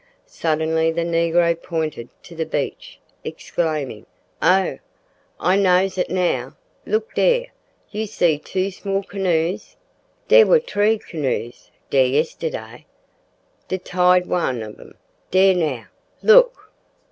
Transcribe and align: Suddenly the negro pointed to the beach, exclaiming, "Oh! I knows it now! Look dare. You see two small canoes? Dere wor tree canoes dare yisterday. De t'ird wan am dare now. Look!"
Suddenly 0.25 0.91
the 0.91 1.03
negro 1.03 1.53
pointed 1.61 2.09
to 2.23 2.35
the 2.35 2.43
beach, 2.47 2.99
exclaiming, 3.23 4.07
"Oh! 4.41 4.79
I 5.39 5.55
knows 5.57 5.95
it 5.95 6.09
now! 6.09 6.55
Look 6.87 7.13
dare. 7.13 7.49
You 7.91 8.07
see 8.07 8.39
two 8.39 8.71
small 8.71 9.03
canoes? 9.03 9.75
Dere 10.27 10.47
wor 10.47 10.59
tree 10.59 10.97
canoes 10.97 11.69
dare 11.91 12.07
yisterday. 12.07 12.85
De 13.67 13.77
t'ird 13.77 14.25
wan 14.25 14.63
am 14.63 14.95
dare 15.29 15.53
now. 15.53 15.85
Look!" 16.23 16.71